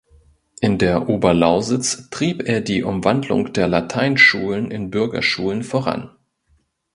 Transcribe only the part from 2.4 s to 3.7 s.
er die Umwandlung der